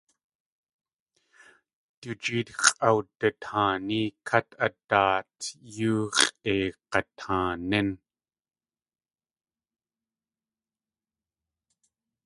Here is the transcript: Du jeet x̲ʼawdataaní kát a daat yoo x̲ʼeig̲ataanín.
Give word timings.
Du 2.01 2.09
jeet 2.23 2.47
x̲ʼawdataaní 2.63 3.99
kát 4.27 4.47
a 4.65 4.67
daat 4.89 5.33
yoo 5.77 6.01
x̲ʼeig̲ataanín. 6.17 7.89